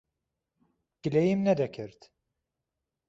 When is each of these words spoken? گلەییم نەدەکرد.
گلەییم 1.03 1.39
نەدەکرد. 1.47 1.99